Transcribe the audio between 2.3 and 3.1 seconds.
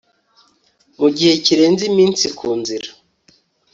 ku nzira